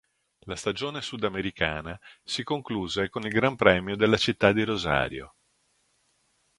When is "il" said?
3.21-3.31